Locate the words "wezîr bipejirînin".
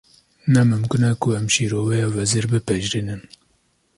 2.15-3.21